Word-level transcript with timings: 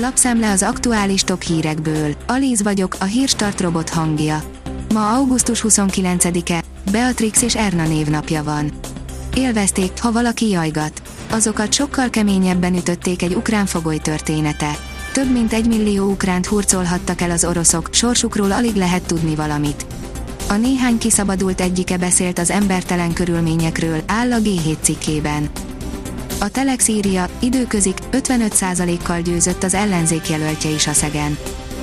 Lapszemle 0.00 0.50
az 0.50 0.62
aktuális 0.62 1.22
top 1.22 1.42
hírekből. 1.42 2.14
Alíz 2.26 2.62
vagyok, 2.62 2.96
a 3.00 3.04
hírstart 3.04 3.60
robot 3.60 3.88
hangja. 3.88 4.42
Ma 4.94 5.14
augusztus 5.14 5.64
29-e, 5.68 6.62
Beatrix 6.90 7.42
és 7.42 7.56
Erna 7.56 7.86
névnapja 7.86 8.42
van. 8.42 8.70
Élvezték, 9.34 9.90
ha 10.00 10.12
valaki 10.12 10.48
jajgat. 10.48 11.02
Azokat 11.30 11.72
sokkal 11.72 12.10
keményebben 12.10 12.74
ütötték 12.74 13.22
egy 13.22 13.34
ukrán 13.34 13.66
fogoly 13.66 13.96
története. 13.96 14.76
Több 15.12 15.32
mint 15.32 15.52
egy 15.52 15.66
millió 15.66 16.10
ukránt 16.10 16.46
hurcolhattak 16.46 17.20
el 17.20 17.30
az 17.30 17.44
oroszok, 17.44 17.88
sorsukról 17.92 18.52
alig 18.52 18.74
lehet 18.74 19.06
tudni 19.06 19.34
valamit. 19.34 19.86
A 20.48 20.54
néhány 20.54 20.98
kiszabadult 20.98 21.60
egyike 21.60 21.96
beszélt 21.96 22.38
az 22.38 22.50
embertelen 22.50 23.12
körülményekről, 23.12 24.02
áll 24.06 24.32
a 24.32 24.38
G7 24.38 24.76
cikkében. 24.80 25.50
A 26.40 26.48
Telex 26.48 26.88
írja, 26.88 27.28
időközik, 27.40 27.98
55%-kal 28.12 29.20
győzött 29.20 29.62
az 29.62 29.74
ellenzék 29.74 30.28
jelöltje 30.28 30.70
is 30.70 30.86
a 30.86 30.92
szegen. 30.92 31.38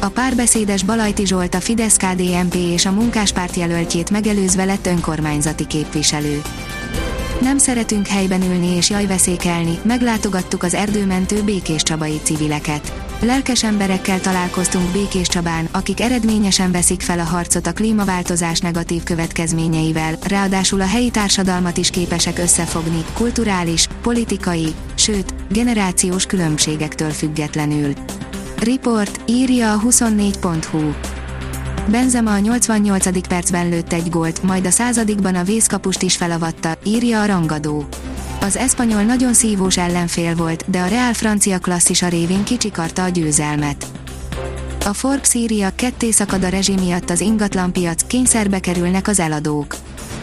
A 0.00 0.08
párbeszédes 0.08 0.82
Balajti 0.82 1.26
Zsolt 1.26 1.54
a 1.54 1.60
fidesz 1.60 1.96
KDNP 1.96 2.54
és 2.54 2.86
a 2.86 2.92
munkáspárt 2.92 3.56
jelöltjét 3.56 4.10
megelőzve 4.10 4.64
lett 4.64 4.86
önkormányzati 4.86 5.66
képviselő. 5.66 6.42
Nem 7.40 7.58
szeretünk 7.58 8.06
helyben 8.06 8.42
ülni 8.42 8.76
és 8.76 8.90
jajveszékelni, 8.90 9.78
meglátogattuk 9.82 10.62
az 10.62 10.74
erdőmentő 10.74 11.42
Békés 11.42 11.82
Csabai 11.82 12.20
civileket. 12.22 13.07
Lelkes 13.20 13.64
emberekkel 13.64 14.20
találkoztunk 14.20 14.92
Békés 14.92 15.28
Csabán, 15.28 15.68
akik 15.72 16.00
eredményesen 16.00 16.72
veszik 16.72 17.00
fel 17.00 17.18
a 17.18 17.24
harcot 17.24 17.66
a 17.66 17.72
klímaváltozás 17.72 18.60
negatív 18.60 19.02
következményeivel, 19.02 20.16
ráadásul 20.22 20.80
a 20.80 20.86
helyi 20.86 21.10
társadalmat 21.10 21.76
is 21.76 21.90
képesek 21.90 22.38
összefogni, 22.38 23.04
kulturális, 23.14 23.86
politikai, 24.02 24.74
sőt, 24.94 25.34
generációs 25.50 26.26
különbségektől 26.26 27.10
függetlenül. 27.10 27.92
Report, 28.58 29.20
írja 29.26 29.72
a 29.72 29.80
24.hu. 29.80 30.92
Benzema 31.90 32.32
a 32.32 32.38
88. 32.38 33.28
percben 33.28 33.68
lőtt 33.68 33.92
egy 33.92 34.08
gólt, 34.10 34.42
majd 34.42 34.66
a 34.66 34.70
századikban 34.70 35.34
a 35.34 35.44
vészkapust 35.44 36.02
is 36.02 36.16
felavatta, 36.16 36.78
írja 36.84 37.20
a 37.20 37.26
rangadó. 37.26 37.88
Az 38.40 38.56
eszpanyol 38.56 39.02
nagyon 39.02 39.34
szívós 39.34 39.78
ellenfél 39.78 40.34
volt, 40.34 40.70
de 40.70 40.80
a 40.80 40.86
Real 40.86 41.12
francia 41.12 41.58
klasszisa 41.58 42.08
révén 42.08 42.44
kicsikarta 42.44 43.02
a 43.02 43.08
győzelmet. 43.08 43.86
A 44.84 44.92
Forbes 44.92 45.34
írja, 45.34 45.70
ketté 45.74 46.10
szakad 46.10 46.44
a 46.44 46.48
rezsi 46.48 46.74
miatt 46.74 47.10
az 47.10 47.20
ingatlanpiac, 47.20 48.06
kényszerbe 48.06 48.60
kerülnek 48.60 49.08
az 49.08 49.20
eladók. 49.20 49.76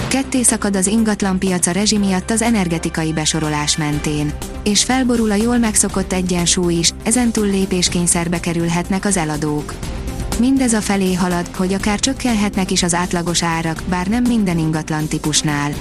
Ketté 0.08 0.42
szakad 0.44 0.76
az 0.76 0.88
ingatlanpiac 0.88 1.68
a 1.68 1.72
rezsi 1.72 1.98
miatt 1.98 2.30
az 2.30 2.42
energetikai 2.42 3.14
besorolás 3.14 3.78
mentén. 3.78 4.34
És 4.64 4.84
felborul 4.84 5.32
a 5.32 5.36
jól 5.36 5.58
megszokott 5.58 6.14
egyensúly 6.14 6.74
is, 6.74 6.94
ezentúl 7.04 7.46
lépéskényszerbe 7.46 8.40
kerülhetnek 8.40 9.06
az 9.06 9.18
eladók. 9.18 9.74
Mindez 10.40 10.74
a 10.74 10.82
felé 10.82 11.14
halad, 11.14 11.48
hogy 11.56 11.74
akár 11.74 12.00
csökkenhetnek 12.00 12.72
is 12.72 12.84
az 12.84 12.94
átlagos 12.94 13.44
árak, 13.44 13.84
bár 13.90 14.08
nem 14.08 14.24
minden 14.28 14.58
ingatlan 14.58 15.08
típusnál. 15.08 15.74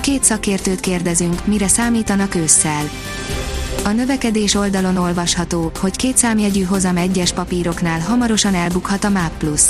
Két 0.00 0.24
szakértőt 0.24 0.80
kérdezünk, 0.80 1.46
mire 1.46 1.68
számítanak 1.68 2.34
ősszel. 2.34 2.90
A 3.84 3.88
növekedés 3.90 4.54
oldalon 4.54 4.96
olvasható, 4.96 5.70
hogy 5.80 5.96
két 5.96 6.16
számjegyű 6.16 6.62
hozam 6.62 6.96
egyes 6.96 7.32
papíroknál 7.32 8.00
hamarosan 8.00 8.54
elbukhat 8.54 9.04
a 9.04 9.30
Plus. 9.38 9.62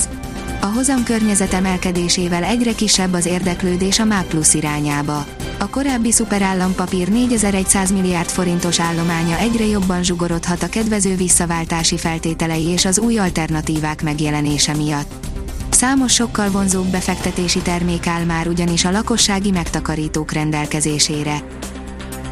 A 0.61 0.67
hozam 0.67 1.05
környezet 1.05 1.53
emelkedésével 1.53 2.45
egyre 2.45 2.73
kisebb 2.73 3.13
az 3.13 3.27
érdeklődés 3.27 3.99
a 3.99 4.25
Plus 4.29 4.55
irányába. 4.55 5.27
A 5.59 5.69
korábbi 5.69 6.13
szuperállampapír 6.13 7.09
4100 7.09 7.93
milliárd 7.93 8.29
forintos 8.29 8.81
állománya 8.81 9.39
egyre 9.39 9.67
jobban 9.67 10.03
zsugorodhat 10.03 10.63
a 10.63 10.69
kedvező 10.69 11.17
visszaváltási 11.17 11.99
feltételei 11.99 12.67
és 12.67 12.85
az 12.85 12.99
új 12.99 13.19
alternatívák 13.19 14.03
megjelenése 14.03 14.75
miatt. 14.75 15.38
Számos 15.71 16.13
sokkal 16.13 16.51
vonzóbb 16.51 16.87
befektetési 16.87 17.59
termék 17.59 18.07
áll 18.07 18.25
már 18.25 18.49
ugyanis 18.49 18.85
a 18.85 18.91
lakossági 18.91 19.51
megtakarítók 19.51 20.33
rendelkezésére. 20.33 21.43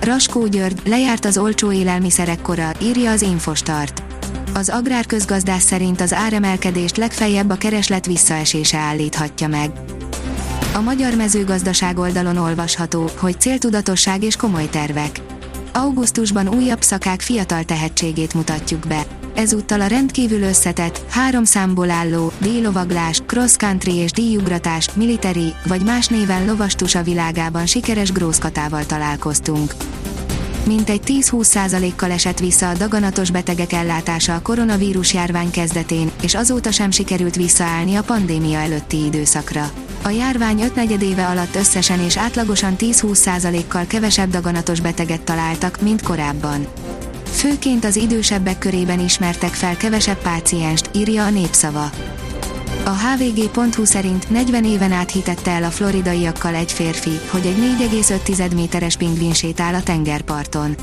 Raskó 0.01 0.47
György, 0.47 0.81
lejárt 0.85 1.25
az 1.25 1.39
olcsó 1.39 1.73
élelmiszerek 1.73 2.41
kora, 2.41 2.71
írja 2.83 3.11
az 3.11 3.23
Infostart. 3.23 4.03
Az 4.55 4.69
agrárközgazdás 4.69 5.63
szerint 5.63 6.01
az 6.01 6.13
áremelkedést 6.13 6.97
legfeljebb 6.97 7.51
a 7.51 7.57
kereslet 7.57 8.07
visszaesése 8.07 8.79
állíthatja 8.79 9.49
meg. 9.49 9.71
A 10.75 10.81
magyar 10.81 11.15
mezőgazdaság 11.15 11.99
oldalon 11.99 12.37
olvasható, 12.37 13.11
hogy 13.19 13.41
céltudatosság 13.41 14.23
és 14.23 14.37
komoly 14.37 14.69
tervek. 14.71 15.21
Augusztusban 15.73 16.49
újabb 16.49 16.83
szakák 16.83 17.21
fiatal 17.21 17.65
tehetségét 17.65 18.35
mutatjuk 18.35 18.87
be. 18.87 19.07
Ezúttal 19.37 19.81
a 19.81 19.87
rendkívül 19.87 20.43
összetett, 20.43 21.01
három 21.09 21.45
számból 21.45 21.91
álló, 21.91 22.33
díjlovaglás, 22.39 23.23
cross-country 23.27 23.95
és 23.95 24.11
díjugratás, 24.11 24.91
military, 24.95 25.55
vagy 25.67 25.85
más 25.85 26.07
néven 26.07 26.49
a 26.95 27.03
világában 27.03 27.67
sikeres 27.67 28.13
grószkatával 28.13 28.87
találkoztunk. 28.87 29.75
Mintegy 30.67 31.01
10-20%-kal 31.05 32.11
esett 32.11 32.39
vissza 32.39 32.69
a 32.69 32.75
daganatos 32.75 33.31
betegek 33.31 33.73
ellátása 33.73 34.35
a 34.35 34.43
koronavírus 34.43 35.15
járvány 35.15 35.51
kezdetén, 35.51 36.11
és 36.23 36.35
azóta 36.35 36.71
sem 36.71 36.91
sikerült 36.91 37.37
visszaállni 37.37 37.95
a 37.95 38.03
pandémia 38.03 38.59
előtti 38.59 39.05
időszakra. 39.05 39.71
A 40.03 40.09
járvány 40.09 40.61
5 40.77 41.03
éve 41.03 41.27
alatt 41.27 41.55
összesen 41.55 42.01
és 42.01 42.17
átlagosan 42.17 42.77
10-20%-kal 42.79 43.87
kevesebb 43.87 44.31
daganatos 44.31 44.81
beteget 44.81 45.23
találtak, 45.23 45.81
mint 45.81 46.03
korábban. 46.03 46.67
Főként 47.37 47.85
az 47.85 47.97
idősebbek 47.97 48.59
körében 48.59 49.01
ismertek 49.01 49.51
fel 49.55 49.77
kevesebb 49.77 50.19
pácienst, 50.19 50.91
írja 50.95 51.25
a 51.25 51.31
népszava. 51.31 51.91
A 52.85 52.91
hvg.hu 52.91 53.85
szerint 53.85 54.31
40 54.31 54.65
éven 54.65 54.93
át 54.93 55.11
hitette 55.11 55.51
el 55.51 55.65
a 55.65 55.71
floridaiakkal 55.71 56.55
egy 56.55 56.73
férfi, 56.73 57.21
hogy 57.31 57.47
egy 57.47 57.79
4,5 57.91 58.55
méteres 58.55 58.97
pingvin 58.97 59.33
sétál 59.33 59.75
a 59.75 59.83
tengerparton. 59.83 60.75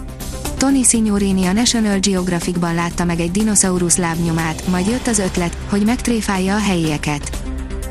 Tony 0.57 0.83
Signorini 0.83 1.45
a 1.45 1.53
National 1.53 1.99
Geographicban 1.99 2.73
látta 2.73 3.03
meg 3.03 3.19
egy 3.19 3.31
dinoszaurusz 3.31 3.97
lábnyomát, 3.97 4.67
majd 4.67 4.87
jött 4.87 5.07
az 5.07 5.19
ötlet, 5.19 5.57
hogy 5.69 5.85
megtréfálja 5.85 6.55
a 6.55 6.59
helyieket. 6.59 7.37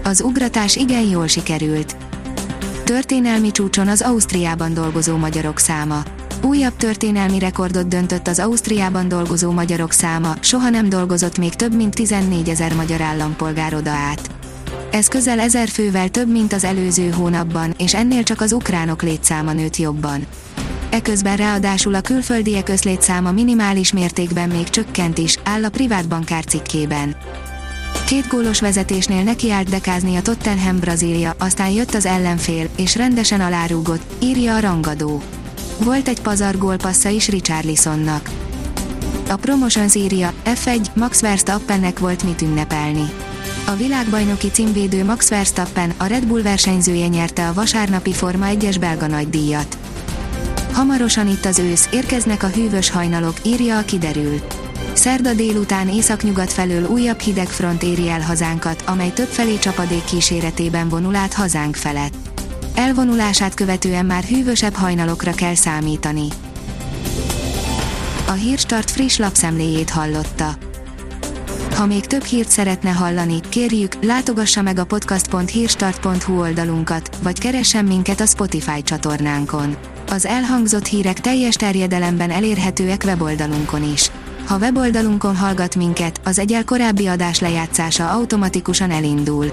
Az 0.03 0.21
ugratás 0.21 0.77
igen 0.77 1.09
jól 1.09 1.27
sikerült. 1.27 1.97
Történelmi 2.85 3.51
csúcson 3.51 3.89
az 3.89 4.03
Ausztriában 4.03 4.75
dolgozó 4.75 5.17
magyarok 5.17 5.59
száma. 5.59 6.03
Újabb 6.45 6.77
történelmi 6.77 7.39
rekordot 7.39 7.89
döntött 7.89 8.29
az 8.29 8.39
Ausztriában 8.39 9.09
dolgozó 9.09 9.51
magyarok 9.51 9.93
száma, 9.93 10.35
soha 10.41 10.71
nem 10.71 10.89
dolgozott 10.89 11.39
még 11.39 11.55
több 11.55 11.75
mint 11.75 11.95
14 11.95 12.49
ezer 12.49 12.75
magyar 12.75 13.01
állampolgár 13.01 13.75
oda 13.75 13.91
át. 13.91 14.31
Ez 14.91 15.09
közel 15.09 15.41
ezer 15.41 15.69
fővel 15.69 16.09
több, 16.09 16.31
mint 16.31 16.53
az 16.53 16.65
előző 16.65 17.11
hónapban, 17.11 17.75
és 17.79 17.95
ennél 17.95 18.23
csak 18.23 18.41
az 18.41 18.53
ukránok 18.53 19.03
létszáma 19.03 19.53
nőtt 19.53 19.77
jobban. 19.77 20.27
Eközben 20.91 21.37
ráadásul 21.37 21.95
a 21.95 22.01
külföldiek 22.01 22.69
összlétszáma 22.69 23.33
minimális 23.33 23.93
mértékben 23.93 24.49
még 24.49 24.69
csökkent 24.69 25.19
is, 25.19 25.39
áll 25.45 25.65
a 25.65 25.71
privát 25.71 26.09
bankár 26.09 26.45
cikkében. 26.45 27.17
Két 28.07 28.29
gólos 28.29 28.61
vezetésnél 28.61 29.23
nekiállt 29.23 29.69
dekázni 29.69 30.17
a 30.17 30.23
Tottenham 30.23 30.79
Brazília, 30.79 31.35
aztán 31.39 31.71
jött 31.71 31.95
az 31.95 32.07
ellenfél, 32.07 32.69
és 32.77 32.97
rendesen 32.97 33.41
alárúgott, 33.41 34.03
írja 34.23 34.55
a 34.55 34.61
rangadó. 34.61 35.23
Volt 35.85 36.09
egy 36.09 36.21
pazar 36.21 36.59
gólpassza 36.59 37.09
is 37.09 37.29
Richarlisonnak. 37.29 38.31
A 39.29 39.37
Promotions 39.37 39.95
írja, 39.95 40.33
F1, 40.45 40.87
Max 40.95 41.21
Verstappennek 41.21 41.99
volt 41.99 42.23
mit 42.23 42.43
ünnepelni. 42.43 43.11
A 43.67 43.75
világbajnoki 43.75 44.51
címvédő 44.51 45.05
Max 45.05 45.29
Verstappen, 45.29 45.93
a 45.97 46.05
Red 46.05 46.27
Bull 46.27 46.43
versenyzője 46.43 47.07
nyerte 47.07 47.49
a 47.49 47.53
vasárnapi 47.53 48.13
Forma 48.13 48.47
1-es 48.49 48.77
belga 48.81 49.07
nagydíjat. 49.07 49.79
Hamarosan 50.73 51.29
itt 51.29 51.45
az 51.45 51.59
ősz, 51.59 51.89
érkeznek 51.93 52.43
a 52.43 52.49
hűvös 52.49 52.91
hajnalok, 52.91 53.37
írja 53.45 53.79
a 53.79 53.85
kiderül. 53.85 54.41
Szerda 54.93 55.35
délután 55.35 55.89
északnyugat 55.89 56.53
felől 56.53 56.89
újabb 56.89 57.19
hideg 57.19 57.49
front 57.49 57.83
éri 57.83 58.09
el 58.09 58.21
hazánkat, 58.21 58.83
amely 58.87 59.13
többfelé 59.13 59.59
csapadék 59.59 60.05
kíséretében 60.05 60.89
vonul 60.89 61.15
át 61.15 61.35
hazánk 61.35 61.77
felett. 61.77 62.32
Elvonulását 62.75 63.55
követően 63.55 64.07
már 64.07 64.23
hűvösebb 64.23 64.75
hajnalokra 64.75 65.33
kell 65.33 65.55
számítani. 65.55 66.27
A 68.29 68.33
Hírstart 68.33 68.91
friss 68.91 69.17
lapszemléjét 69.17 69.91
hallotta. 69.91 70.55
Ha 71.75 71.87
még 71.87 72.07
több 72.07 72.23
hírt 72.23 72.49
szeretne 72.49 72.91
hallani, 72.91 73.41
kérjük, 73.49 74.05
látogassa 74.05 74.63
meg 74.63 74.79
a 74.79 74.85
podcast.hírstart.hu 74.85 76.41
oldalunkat, 76.41 77.17
vagy 77.23 77.39
keressen 77.39 77.85
minket 77.85 78.21
a 78.21 78.27
Spotify 78.27 78.83
csatornánkon. 78.83 79.77
Az 80.09 80.27
elhangzott 80.27 80.87
hírek 80.87 81.21
teljes 81.21 81.55
terjedelemben 81.55 82.31
elérhetőek 82.31 83.03
weboldalunkon 83.05 83.93
is. 83.93 84.11
Ha 84.47 84.59
weboldalunkon 84.59 85.37
hallgat 85.37 85.77
minket, 85.77 86.21
az 86.25 86.39
egyel 86.39 86.65
korábbi 86.65 87.07
adás 87.07 87.41
lejátszása 87.41 88.11
automatikusan 88.11 88.91
elindul. 88.91 89.53